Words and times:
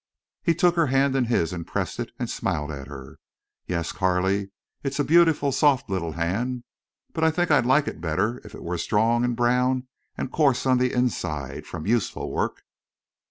He 0.41 0.55
took 0.55 0.75
her 0.77 0.87
hand 0.87 1.15
in 1.15 1.25
his 1.25 1.53
and 1.53 1.67
pressed 1.67 1.99
it, 1.99 2.11
and 2.17 2.27
smiled 2.27 2.71
at 2.71 2.87
her. 2.87 3.19
"Yes, 3.67 3.91
Carley, 3.91 4.49
it's 4.81 4.97
a 4.97 5.03
beautiful, 5.03 5.51
soft 5.51 5.91
little 5.91 6.13
hand. 6.13 6.63
But 7.13 7.23
I 7.23 7.29
think 7.29 7.51
I'd 7.51 7.67
like 7.67 7.87
it 7.87 8.01
better 8.01 8.41
if 8.43 8.55
it 8.55 8.63
were 8.63 8.79
strong 8.79 9.23
and 9.23 9.35
brown, 9.35 9.87
and 10.17 10.31
coarse 10.31 10.65
on 10.65 10.79
the 10.79 10.91
inside—from 10.91 11.85
useful 11.85 12.31
work." 12.31 12.63